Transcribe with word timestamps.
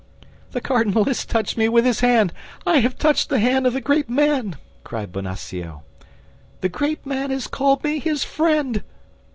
"The 0.53 0.61
cardinal 0.61 1.03
has 1.05 1.25
touched 1.27 1.57
me 1.59 1.69
with 1.69 1.85
his 1.85 1.99
hand! 1.99 2.33
I 2.65 2.77
have 2.79 2.97
touched 2.97 3.29
the 3.29 3.37
hand 3.37 3.67
of 3.67 3.73
the 3.73 3.81
great 3.81 4.09
man!" 4.09 4.55
cried 4.83 5.11
Bonacieux. 5.11 5.81
"The 6.61 6.69
great 6.69 7.05
man 7.05 7.29
has 7.29 7.45
called 7.45 7.83
me 7.83 7.99
his 7.99 8.23
friend!" 8.23 8.81